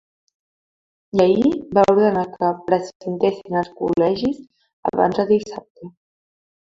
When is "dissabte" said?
5.35-5.93